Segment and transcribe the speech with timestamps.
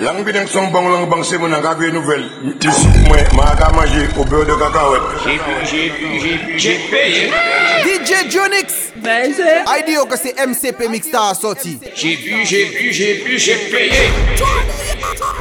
[0.00, 2.20] Lang bi denk son bang lang bang se moun an ka kwe nouvel.
[2.62, 5.02] Ti sou mwen, ma an ka manje ou beur de kakawet
[6.62, 7.24] Jè peye
[7.82, 8.76] DJ Jonix.
[9.02, 14.06] Aide yo ke se MCP Mixstar soti Jè bu, jè bu, jè bu, jè peye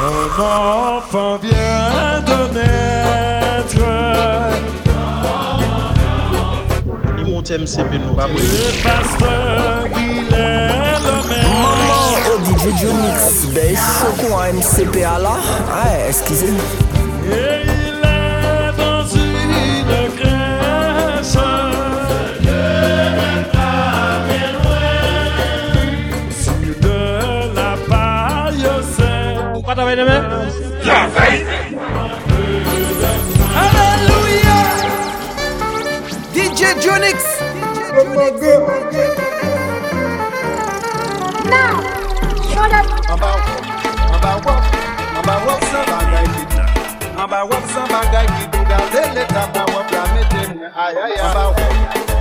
[0.02, 3.94] Un enfant vient de naître.
[7.20, 10.87] Il monte MCP nou, babou Le pasteur il est
[12.68, 13.46] C'est du mix.
[13.54, 15.38] Bass com a MCPA là.
[15.72, 16.48] Ah excusez.
[16.48, 16.52] Et
[17.64, 19.38] il est dans une.
[30.82, 31.46] De la paille
[33.56, 34.58] Alléluia.
[36.34, 37.18] DJ Junix
[38.20, 39.27] DJ Junix
[43.18, 43.66] about what,
[44.14, 44.62] about what,
[45.18, 46.64] about what some bagay kita.
[47.18, 50.50] About what some bagay kita, gal dele tapa what la metem.
[50.78, 51.26] Ay ay ay.
[51.26, 51.74] About what,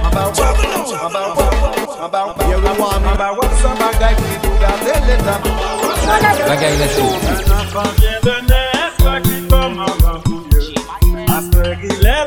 [0.09, 0.57] about what,
[1.05, 2.49] about what, about what.
[2.49, 3.13] Yeah, we want me.
[3.13, 5.51] About what some bagay kita, gal dele tapa.
[6.49, 7.13] Bagay la chou.
[11.37, 12.26] Aspergiler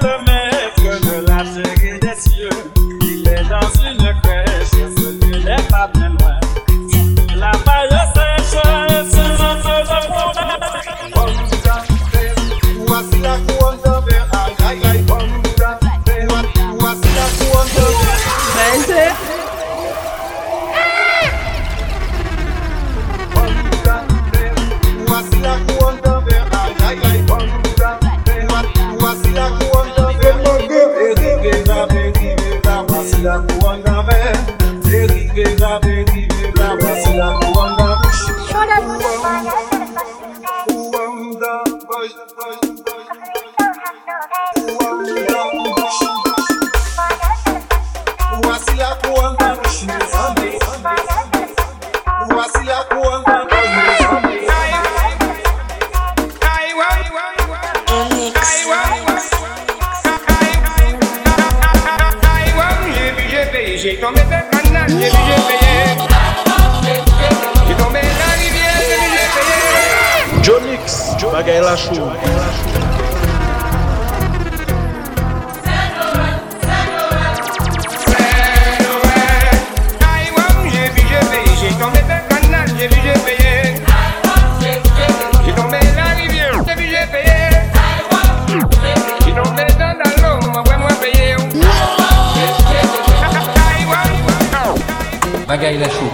[95.70, 96.10] Gaï Lachou.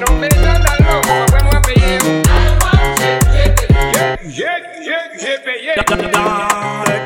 [0.00, 0.28] Dans le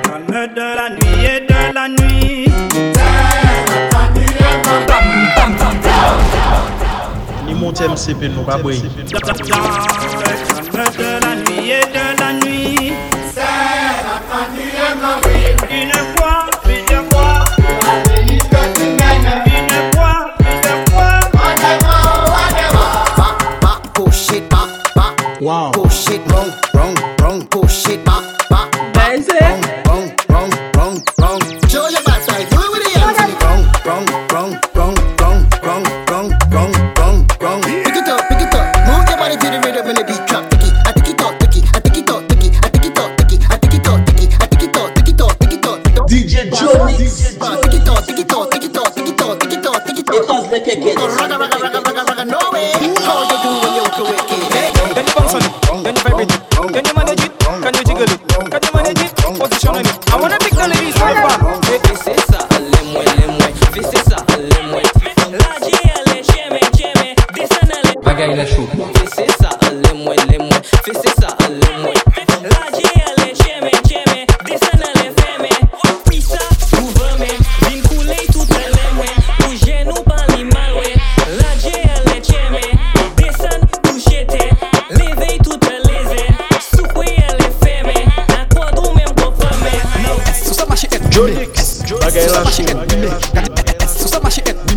[0.02, 2.32] calme de la nuit et de la nuit.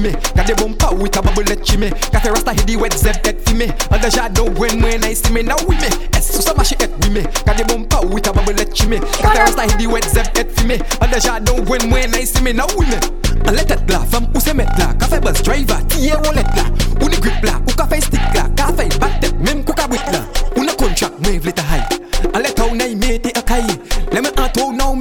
[0.05, 0.11] me.
[0.37, 3.17] Got the bumper with a bubble let me Got the rasta hit the wet zeb
[3.25, 3.67] that for me.
[3.89, 5.89] And the shadow when when I see me now with me.
[6.13, 7.23] Es so sama she et with me.
[7.45, 10.29] Got the bumper with a bubble let me Got the rasta hit the wet zeb
[10.37, 10.77] that for me.
[11.01, 12.99] And the shadow when when I see me now with me.
[13.47, 16.65] A letter et la, fam ou se met la Kafe bus driver, tiye wallet la
[17.05, 20.23] uni grip la, ou cafe stick la Kafe batet, mem kou kabwit la
[20.55, 21.85] Ou contract, mwen vle high,
[22.33, 23.77] a letter now ou na imete akaye
[24.13, 24.95] Le men an tou nou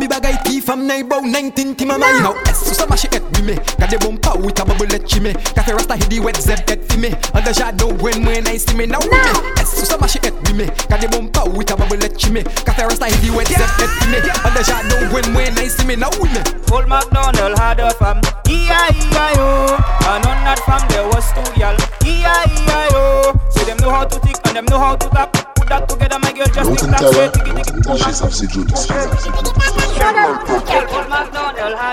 [0.54, 3.98] ti Fam nay bow 19 ti mamay Now S ou sa mache et wime Gade
[3.98, 7.10] bom pa ou ta bubble et chime Ka fe rasta hidi wet zeb et fime
[7.34, 10.68] An de jado wen mwen ay stime Now wime S ou sa mache et wime
[10.90, 13.90] Gade bom pa ou ta bubble et chime Ka fe rasta hidi wet zeb et
[13.98, 18.20] fime An de jado wen mwen ay stime Now wime Old MacDonald had a fam,
[18.48, 19.74] E-I-E-I-O
[20.10, 24.38] And on that fam there was two y'all, E-I-E-I-O So them know how to tick
[24.46, 27.32] and them know how to tap Put that together my girl just tick that straight
[27.32, 28.90] ticky ticky DJ Sapsi Judis.
[28.90, 29.63] Old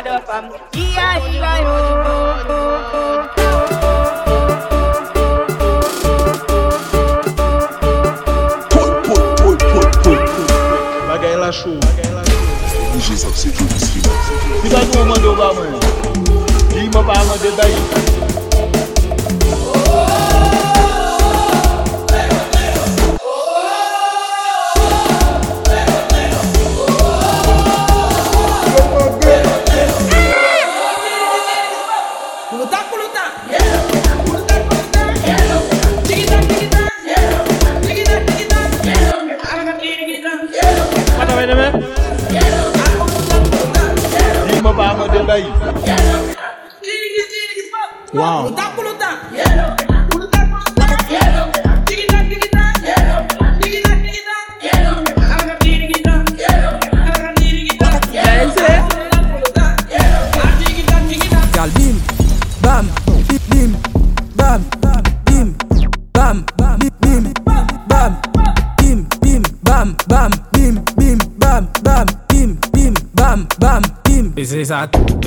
[0.02, 0.50] farofa.
[0.76, 2.12] E aí vai o.
[11.52, 11.78] Show.
[14.62, 15.74] Fila nou mande ou ba mwen
[16.70, 18.11] Di mwen pa mande dayi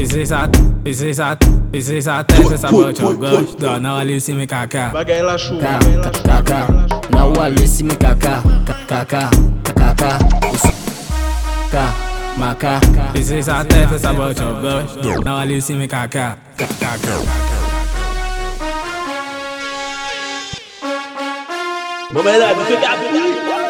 [0.07, 0.47] This a,
[0.85, 1.35] this is a,
[1.73, 3.81] this is a test, essa bote eu gosto.
[3.81, 4.91] Não Alice me cacá.
[4.91, 5.63] Paga ela chuva,
[6.23, 6.67] cacá.
[7.11, 8.43] Não Alice me cacá,
[8.87, 9.31] cacá,
[9.75, 10.19] cacá.
[11.71, 11.95] Cacá,
[12.37, 12.81] macá.
[13.15, 15.25] This is a test, essa bote eu gosto.
[15.25, 16.99] Não Alice me cacá, cacá.
[22.13, 23.64] Vamos lá, você tá.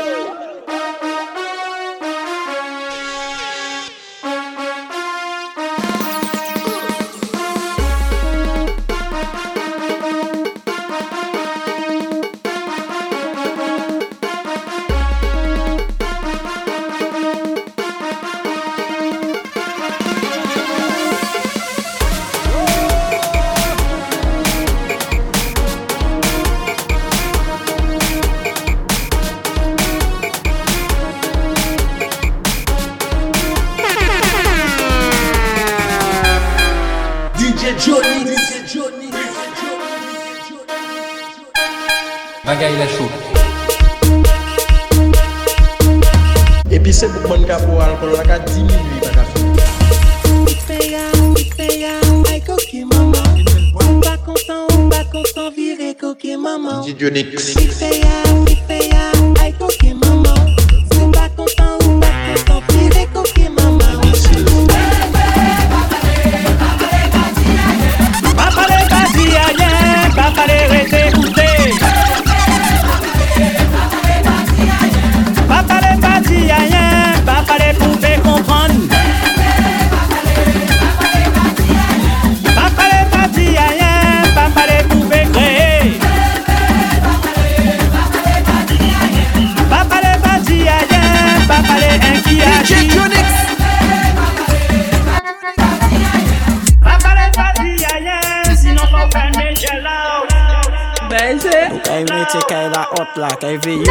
[103.35, 103.85] like I veille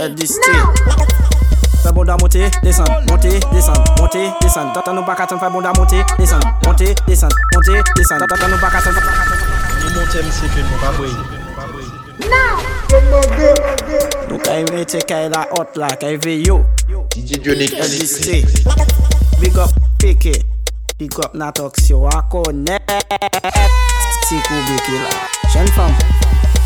[0.00, 0.54] At this stage
[1.84, 5.62] Fè bon da monte, desan, monte, desan, monte, desan Tata nou baka tan fè bon
[5.62, 9.36] da monte, desan, monte, desan, monte, desan Tata nou baka tan fè bon da monte,
[9.36, 11.08] desan Ni monte mse ke nou pa bwe
[14.30, 16.62] Nou ka imete ka e la hot la, ka e ve yo
[17.12, 18.36] DJ Dionik Eliste
[19.40, 20.38] Big up Peke
[20.98, 22.80] Big up Natox yo a konet
[24.24, 25.12] Sikou Beke la
[25.52, 25.92] Jen fam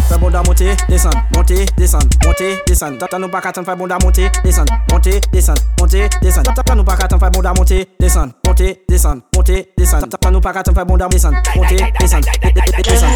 [0.09, 4.31] Fè bonda monte, desan, monte, desan, monte, desan Tata nou pa katan fè bonda monte,
[4.43, 9.21] desan, monte, desan, monte, desan Tata nou pa katan fè bonda monte, desan, monte, desan,
[9.37, 12.25] monte, desan Tata nou pa katan fè bonda monte, desan, monte, desan,
[12.88, 13.12] desan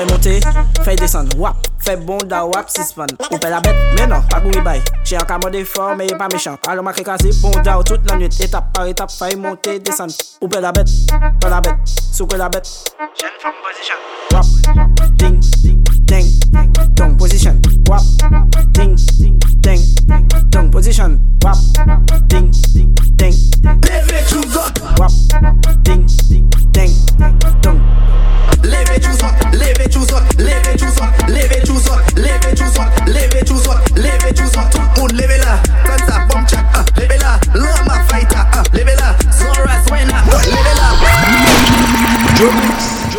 [0.00, 0.38] Fè monte,
[0.80, 4.80] fè desan, wap Fè bonda wap, sispan Ou pè la bet, menan, pa gouni bay
[5.04, 8.22] Che an ka mode for, meye pa mechan Alo ma krekaze, bonda ou tout lan
[8.22, 10.08] nwit Etap par etap, fè monte, desan
[10.40, 12.72] Ou pè la bet, pè la bet, sou kè la bet
[13.20, 15.89] Jen fèm bozi chan Wap, ding, ding.
[16.10, 16.26] Ding
[16.96, 17.60] Dong position.
[17.88, 18.02] Wap,
[18.72, 19.80] ding, ding, ding
[20.50, 21.20] Dong position.
[21.44, 21.56] Wap,
[22.28, 23.34] ding, ding, ding.
[23.86, 25.12] Levez tout autres, Wap,
[25.84, 26.92] ding, ding, ding
[27.62, 27.78] Dong
[28.64, 33.04] levez tout autres, levez tout autres, levez tout autres, levez tout autres, levez tout autres,
[33.06, 34.70] levez tout autres, levez tout autres.
[34.70, 38.62] Tout le monde levez là, quand ça bombe chat, ah, levez là, l'homme fighter, ah,
[38.72, 40.90] levez là, Zora Swena, levez là.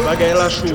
[0.05, 0.65] Bagay la chou.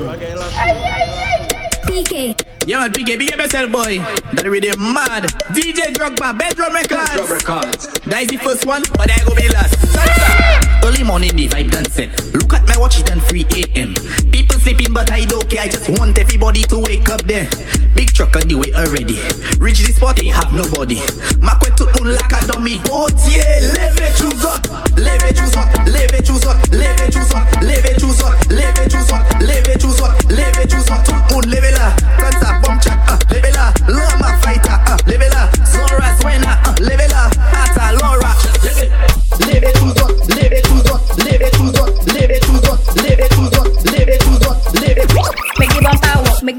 [2.91, 3.09] PK.
[3.09, 3.99] Yo, big big up yourself, boy.
[4.33, 5.23] That really mad.
[5.53, 7.09] DJ Drogba, Bedroom Records.
[7.09, 7.87] Bedroom Records.
[8.05, 9.75] That is the first one, but I go be last.
[9.75, 10.76] Salsa.
[10.87, 12.07] Early morning, the vibe dancing.
[12.31, 13.91] Look at my watch, it's done 3 a.m.
[14.31, 15.59] People sleeping, but I don't care.
[15.59, 17.43] I just want everybody to wake up there.
[17.91, 19.19] Big truck on the way already.
[19.59, 21.03] Reach this spot, they have nobody.
[21.43, 22.79] Makwe to a dummy.
[22.87, 24.63] Oh, yeah, leve choose up.
[24.95, 25.67] Leve choose up.
[25.91, 26.55] Leve choose up.
[26.71, 27.43] Leve choose up.
[27.59, 28.31] Leve choose up.
[28.47, 29.27] Leve choose up.
[29.43, 30.15] Leve choose up.
[30.31, 31.03] Leve choose up.
[31.35, 31.91] Un leve la.
[32.15, 32.95] Cancer bomb chat.
[33.11, 33.75] Uh, leve la.
[33.91, 34.79] Lama fighter.
[34.87, 35.51] Uh, leve la.
[35.67, 36.55] Zora's winner.
[36.63, 37.36] Uh, leve la.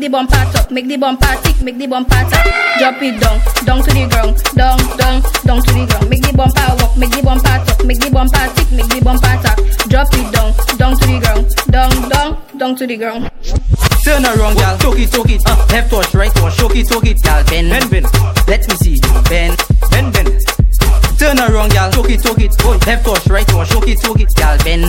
[0.08, 2.44] The bumper talk, make the bumper tick, make the bumper tap.
[2.78, 6.08] Drop it down, down to the ground, down, down, down to the ground.
[6.08, 9.36] Make the bumper walk, make the bumper talk, make the bumper tick, make the bumper
[9.44, 9.58] tap.
[9.88, 10.50] Drop it down,
[10.80, 13.30] down to the ground, down, down, down to the ground.
[14.04, 14.78] Turn around, gal.
[14.78, 15.42] Choke it, choke it.
[15.44, 16.56] Uh, left touch, right touch.
[16.56, 17.44] Choke it, choke it, gal.
[17.44, 18.06] Bend, bend, bend.
[18.48, 18.96] Let me see.
[19.28, 19.60] Bend,
[19.92, 20.40] bend, bend.
[21.20, 21.92] Turn around, gal.
[21.92, 22.56] Choke it, choke it.
[22.64, 23.68] Oh, left touch, right touch.
[23.68, 24.56] Choke it, choke it, gal.
[24.64, 24.88] Bend.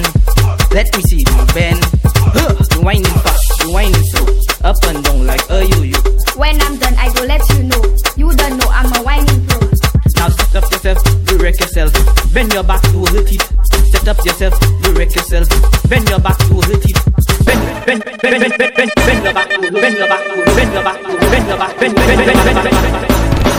[0.72, 1.26] Let me see.
[1.52, 1.84] Bend.
[2.32, 2.69] Huh.
[2.82, 3.62] Whining fast.
[3.62, 4.26] You whining slow.
[4.64, 6.00] Up and down like a yo-yo.
[6.36, 7.82] When I'm done, I go let you know.
[8.16, 9.60] You don't know I'm a whining pro.
[10.16, 10.98] Now set up yourself.
[11.30, 11.94] You wreck yourself.
[12.34, 13.42] Bend your back to hurt it.
[13.92, 14.54] Set up yourself.
[14.84, 15.48] You wreck yourself.
[15.90, 17.29] Bend your back to hurt it.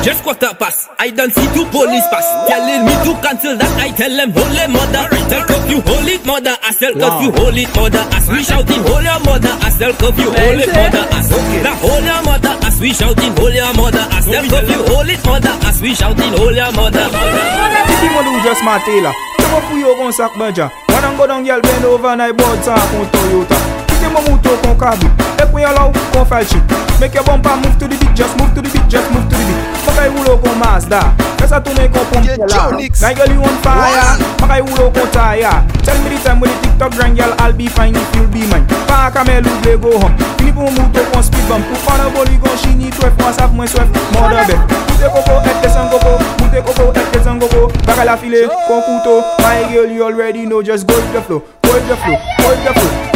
[0.01, 2.23] Just quarter past, I don't see two police pass.
[2.47, 5.11] Telling me to cancel that, I tell them holy mother.
[5.27, 8.07] Tell you holy mother, I tell curfew, holy mother.
[8.15, 11.05] As we shouting holy mother, I tell curfew, holy mother.
[11.11, 14.07] As the holy mother, as we shouting holy mother.
[14.15, 15.55] As tell curfew, holy mother.
[15.67, 17.07] As we shouting holy mother.
[17.11, 19.13] This is what we just Matt Taylor.
[19.43, 20.71] Come up with your gun sack badger.
[20.87, 23.80] Why don't go down, girl, bend over and I board talk on Toyota.
[24.01, 26.57] Kite mo muto kon kabu Ek when allow kon falchi
[26.97, 29.37] Make your bumper move to the beat Just move to the beat, just move to
[29.37, 29.61] the beat.
[29.85, 34.17] Makay ulo kon Mazda Kesa tu me kon pon pela My girl you on fire.
[34.41, 35.53] Makay ulo kon tire.
[35.85, 38.41] Tell me the time when the TikTok grind girl I'll be fine if you'll be
[38.49, 38.65] mine.
[38.89, 40.17] Pa kame lou ble go home.
[40.41, 41.69] Fini pou muto kon speed bump.
[41.69, 45.37] Pou pa nan boli kon shini 12 Mwa saf mwen swef Mother bet Mute koko
[45.45, 49.93] et desan koko Mute koko et desan koko Baka la file kon kuto My girl
[49.93, 51.45] you already know Just go with the flow.
[51.65, 53.10] Go with the flow Go with the flow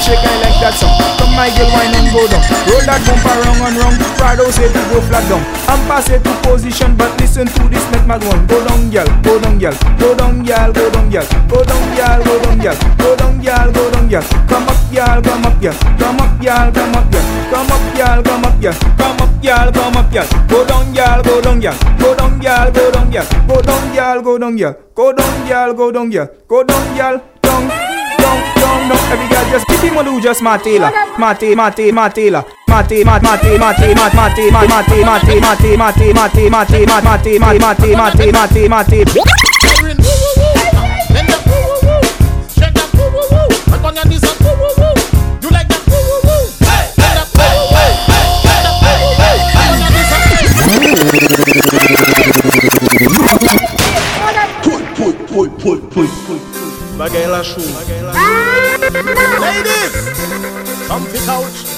[0.00, 0.96] shake, I like that song.
[1.20, 2.42] Come my girl, wine and go down.
[2.66, 3.96] Roll that bumper wrong and wrong.
[4.16, 5.42] Prado say to go flat down.
[5.68, 8.46] I'm pass to position, but listen to this make my one.
[8.46, 9.06] Go down, girl.
[9.22, 9.74] Go down, girl.
[10.00, 10.72] Go down, girl.
[10.72, 11.26] Go down, girl.
[11.48, 12.18] Go down, girl.
[12.24, 12.76] Go down, girl.
[12.98, 13.68] Go down, girl.
[13.72, 14.24] Go down, girl.
[14.48, 15.20] Come up, girl.
[15.22, 15.76] Come up, girl.
[16.00, 16.62] Come up, girl.
[16.72, 17.24] Come up, girl.
[17.50, 18.22] Come up, girl.
[18.22, 18.74] Come up, girl.
[18.98, 19.68] Come up, girl.
[19.72, 20.26] Come up, girl.
[20.48, 21.22] Go down, girl.
[21.22, 21.76] Go down, girl.
[21.98, 22.70] Go down, girl.
[22.72, 23.30] Go down, girl.
[23.46, 24.22] Go down, girl.
[24.22, 24.74] Go down, girl.
[24.94, 25.74] Go down, girl.
[25.74, 26.28] Go down, girl.
[26.48, 27.39] Go down, girl.
[28.20, 29.12] Down down, down.
[29.12, 32.44] Every girl just keep him do just Matela, Mate, Mate, Matela.
[32.68, 35.08] Mate, mate, mate, mate, mate, mate, mate, mate, mate,
[36.20, 39.40] mate, mate, mate, mate, mate, mate, mate, mate, mate.
[57.00, 57.62] Bagay la chou.
[59.40, 59.94] Ladies,
[60.86, 61.69] come fit out.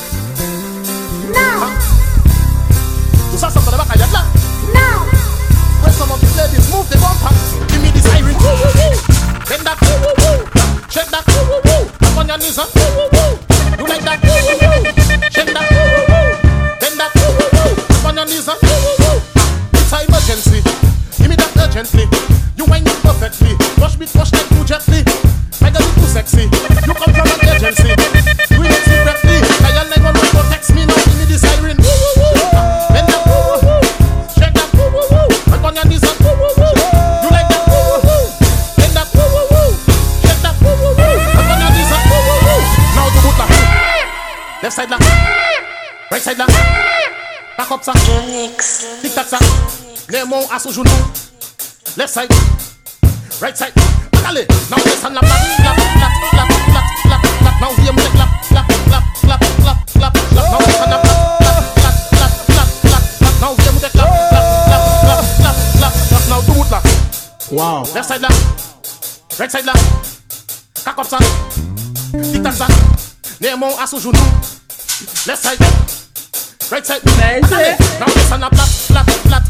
[50.64, 50.84] À genou.
[51.96, 52.32] Left side,
[53.40, 53.72] right side.
[54.24, 57.60] Allez, now la plate, clap, clap, clap, clap, clap, clap.
[57.60, 60.14] Now viens me clap, clap, clap, clap, clap, clap, clap.
[60.32, 61.02] Now la clap,
[61.40, 63.34] clap, clap, clap, clap, clap.
[63.40, 66.24] Now viens me clap, clap, clap, clap, clap, clap, clap.
[66.28, 66.80] Now do it là.
[67.50, 67.82] Wow.
[67.94, 68.28] Left side là,
[69.38, 69.72] right side là.
[70.84, 71.18] Cac comme ça.
[72.32, 72.68] Tic tac tac,
[73.40, 74.12] Nemo à son genou.
[75.26, 75.58] Left side.
[76.70, 79.42] Right side, allez, now descend la plate, plate,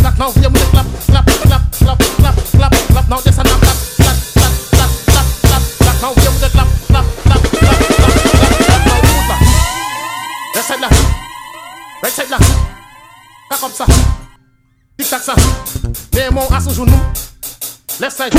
[0.00, 0.18] plate.
[0.18, 3.08] Now viens me clap, clap, clap, clap, clap, clap, clap.
[3.08, 6.00] Now descend la plate, plate, plate, plate, plate, plate, plate.
[6.02, 8.24] Now viens me clap, clap, clap, clap, clap, clap,
[8.66, 8.82] clap.
[8.86, 9.38] Now do it.
[10.54, 10.88] Left side là,
[12.02, 12.38] right side là.
[13.50, 13.86] Cac comme ça.
[14.98, 15.34] Tic tac ça.
[16.14, 17.00] Nemo à son genou.
[18.00, 18.34] Left side,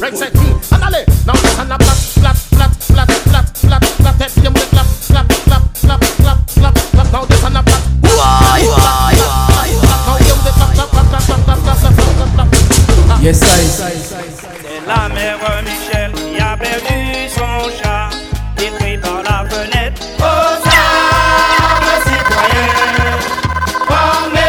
[0.00, 0.32] right side,
[0.72, 4.18] and allez, now descend la plate, plate, plate, plate, plate, plate, plate.
[4.18, 7.12] Tête, viens me clap, clap, clap, clap, clap, clap, clap.
[7.12, 7.82] Now descend la plate.
[8.02, 8.61] Why, why,
[13.22, 13.46] Yes, I.
[13.46, 18.10] C'est la mère Michel qui a perdu son chat,
[18.56, 20.02] détruit par la fenêtre.
[20.18, 23.20] Aux armes citoyens,
[23.86, 24.42] formez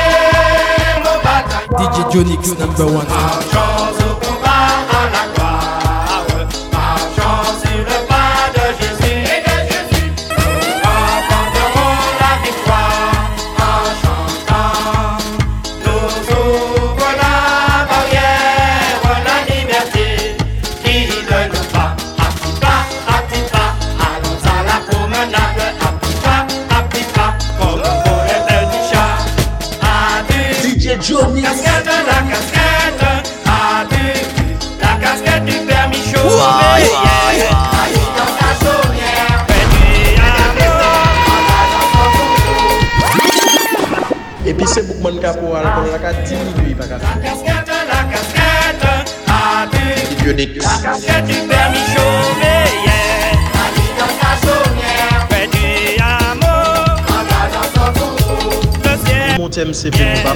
[1.03, 1.86] vos batailles.
[1.86, 3.52] DJ Jonix, number one.
[45.24, 48.44] caporal pour la catimidui par La casquette, la casquette.
[50.25, 52.65] La casquette du père Michonnet.
[55.98, 56.98] La amour.
[58.84, 59.38] Le.
[59.38, 59.92] Mon thème c'est.
[59.98, 60.34] La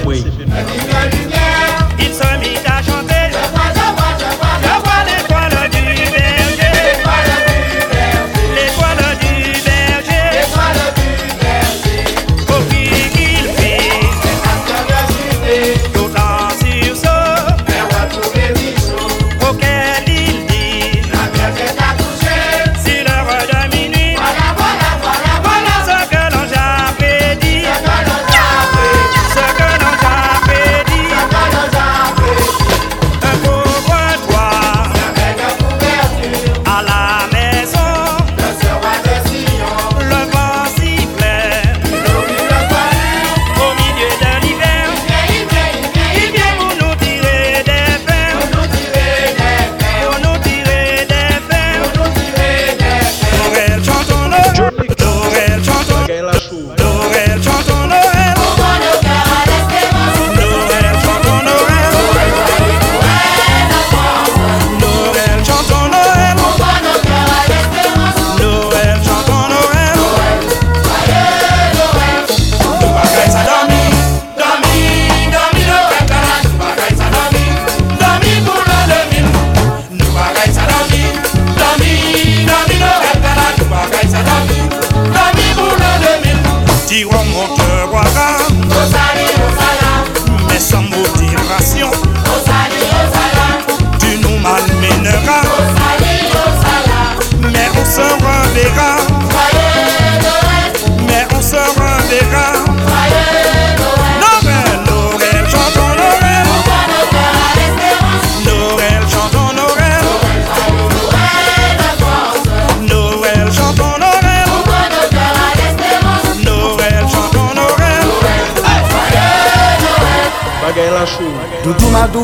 [1.10, 2.14] lumière, il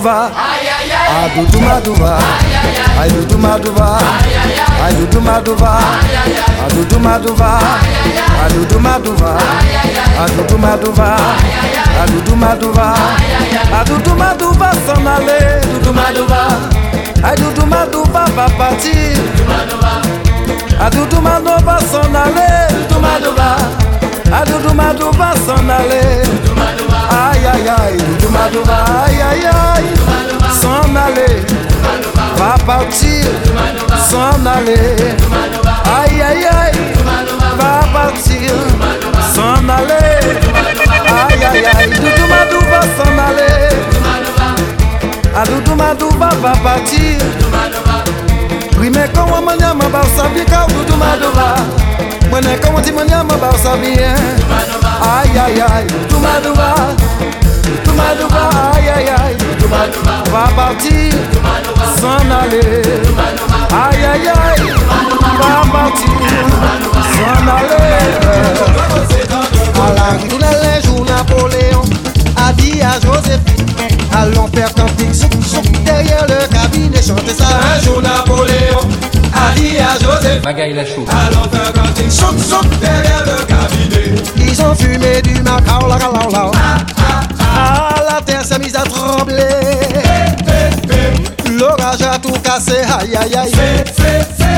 [0.04, 0.30] maduva
[1.24, 2.18] adudu maduva
[3.02, 3.88] adudu maduva
[4.86, 5.80] adudu maduva
[6.66, 7.50] adudu maduva
[8.44, 9.30] adudu maduva
[10.24, 11.08] adudu maduva
[12.02, 12.86] adudu maduva
[13.80, 16.40] adudu maduva s'en aller adudu maduva
[17.30, 19.16] adudu maduva va partir
[20.86, 23.48] adudu maduva s'en aller adudu maduva
[24.40, 26.24] adudu maduva s'en aller
[27.20, 29.73] aïe aïe aïe adudu maduva aïe aïe aïe
[32.66, 33.24] partir,
[34.08, 34.96] s'en aller.
[35.84, 36.72] Aïe aïe aïe,
[37.58, 38.52] va partir,
[39.34, 40.38] s'en aller.
[41.28, 43.68] Aïe aïe aïe, Doudou Madou va s'en aller.
[45.36, 47.18] A Doudou Madou va va partir.
[48.76, 50.06] Prime comme on m'a dit, ma barre
[50.48, 51.56] car Doudou Madou va?
[52.30, 54.14] Moi, comme on dit, ma barre bien.
[55.02, 57.33] Aïe aïe aïe, Doudou Madou va.
[57.98, 59.36] Aïe aïe aïe
[60.32, 61.12] Va partir
[61.96, 62.82] S'en aller
[63.70, 64.72] Aïe aïe aïe
[65.38, 66.08] Va partir
[67.14, 67.94] S'en aller
[69.74, 71.82] À la rue, tous les jours, Napoléon
[72.36, 73.66] a dit à Joséphine
[74.16, 77.46] Allons faire cantique, souk souk derrière le cabinet, chanter ça.
[77.76, 78.88] Un jour, Napoléon
[79.34, 81.04] a dit à Joséphine Magaï la chou.
[81.08, 84.22] Allons faire cantique, souk souk derrière le cabinet.
[84.36, 87.03] Ils ont fumé du macao, la la la la.
[92.56, 93.52] aïe aïe aïe.
[93.52, 94.54] C'est, c'est, c'est.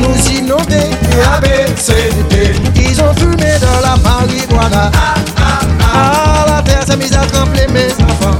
[0.00, 1.92] Nous A, B, C,
[2.30, 2.52] D.
[2.76, 4.90] Ils ont fumé de la marijuana.
[4.94, 6.46] Ah, ah, ah.
[6.48, 8.38] la terre s'est mise à trembler, mes enfants.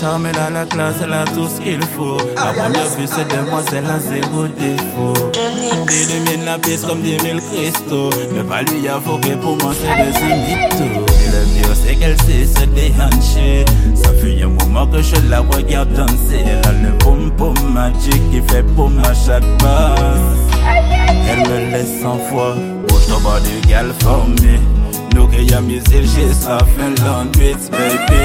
[0.00, 2.18] Charme, elle a la classe, elle a tout ce qu'il faut.
[2.36, 5.30] La première vue, cette demoiselle a zéro défaut.
[5.86, 8.10] Des domine la piste comme des mille cristaux.
[8.34, 11.13] Ne pas lui avouer pour moi, c'est des mythos
[11.84, 13.64] c'est qu'elle sait se déhancher.
[13.94, 16.44] Ça fait un moment que je la regarde danser.
[16.46, 19.94] Elle a le boom boom magique qui fait boom à chaque pas.
[21.28, 22.54] Elle me laisse sans foi,
[22.88, 24.60] bouge ton body gal formé.
[25.14, 28.22] Nous créons musique, j'ai ça fait l'ennui, baby.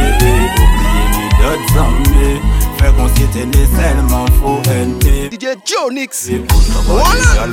[0.57, 2.39] Oubliez d'autres amis.
[2.79, 5.29] Faire qu'on s'y tenait seulement pour NP.
[5.31, 6.29] DJ Jonix.
[6.87, 7.47] Voilà.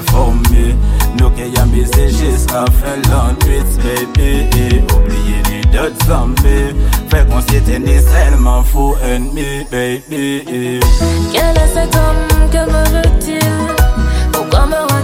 [1.19, 4.83] Nous créons musique, j'ai ça fait l'ennui, baby.
[4.95, 5.26] Oubliez
[5.77, 6.73] dot zombie
[7.11, 10.81] Fè kon se teni selman fou and me baby.
[11.33, 13.41] Quel est cet homme, que me veut-il?
[14.33, 14.96] Pourquoi me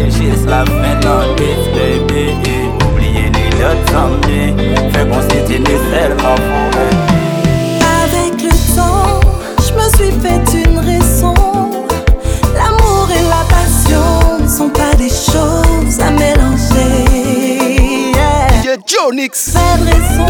[0.00, 2.24] ces chiffres, la fin de notre vie, baby
[2.86, 4.52] Oubliez les d'autres zombies
[4.92, 6.70] Fait qu'on s'était nécessairement pour
[8.04, 9.20] Avec le temps,
[9.58, 11.34] je me suis fait une raison.
[12.54, 17.04] L'amour et la passion ne sont pas des choses à mélanger.
[18.14, 18.76] Yeah.
[18.86, 19.52] Jonix.
[19.52, 20.26] Pas de raison,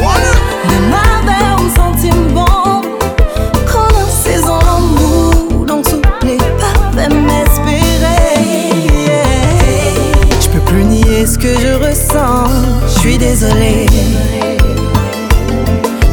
[13.41, 13.87] désolé.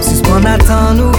[0.02, 1.12] Suspend attend nous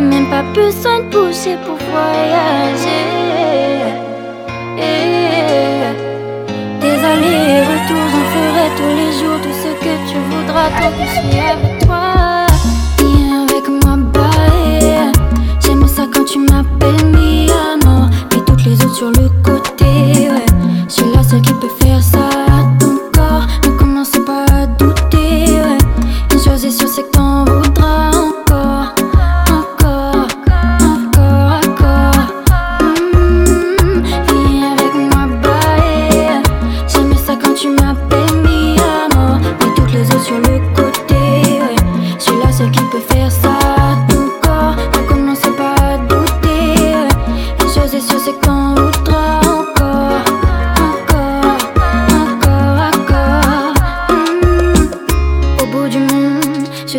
[0.10, 3.06] Même pas besoin de bouger pour voyager.
[6.82, 11.15] Des allers-retours, j'en ferai tous les jours tout ce que tu voudras tant que je
[11.19, 12.06] suis avec toi.
[12.97, 15.12] Viens avec moi, bye.
[15.60, 17.30] J'aime ça quand tu m'appelles mi.
[18.32, 19.86] Mets toutes les autres sur le côté.
[20.34, 20.50] Ouais.
[20.88, 21.80] Je suis la seule qui peut faire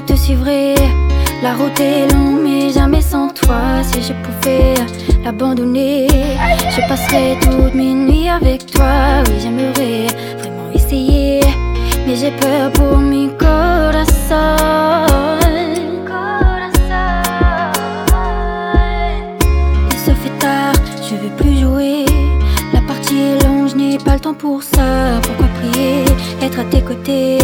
[0.07, 0.75] te suivrai.
[1.43, 3.83] La route est longue, mais jamais sans toi.
[3.83, 4.75] Si je pouvais
[5.25, 6.07] l'abandonner,
[6.71, 9.23] je passerais toutes mes nuits avec toi.
[9.27, 10.07] Oui, j'aimerais
[10.39, 11.41] vraiment essayer,
[12.07, 14.57] mais j'ai peur pour mi corazón.
[19.91, 20.75] Il se fait tard,
[21.09, 22.05] je veux plus jouer.
[22.73, 25.21] La partie est longue, je n'ai pas le temps pour ça.
[25.23, 26.05] Pourquoi prier,
[26.41, 27.39] être à tes côtés?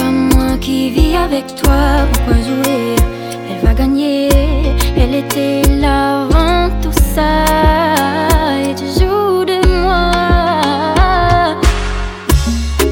[0.00, 2.96] Pas moi qui vis avec toi, pourquoi jouer?
[3.50, 4.28] Elle va gagner,
[4.96, 7.32] elle était là avant tout ça.
[8.66, 10.12] Et tu joues de moi.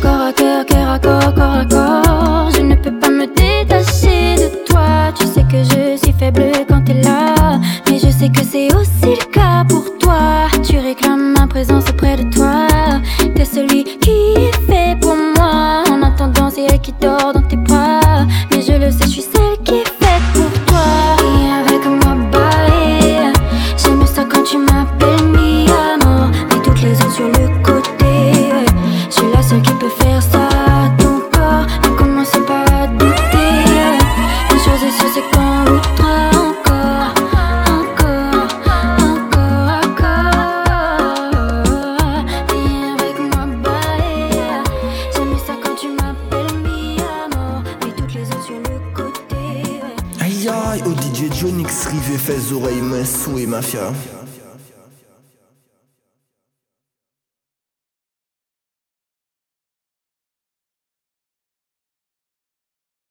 [0.03, 2.51] Corps à cœur, cœur à corps, corps à corps.
[2.57, 5.13] Je ne peux pas me détacher de toi.
[5.19, 7.61] Tu sais que je suis faible quand t'es là.
[7.89, 10.28] Mais je sais que c'est aussi le cas pour toi.